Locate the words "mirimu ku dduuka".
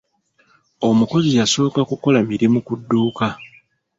2.29-3.27